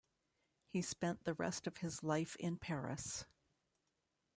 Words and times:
He 0.65 0.81
spent 0.81 1.25
the 1.25 1.35
rest 1.35 1.67
of 1.67 1.77
his 1.77 2.01
life 2.01 2.35
in 2.37 2.57
Paris. 2.57 3.23